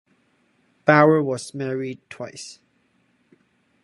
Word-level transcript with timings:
Bauer 0.83 1.21
was 1.21 1.53
married 1.53 1.99
twice. 2.09 2.57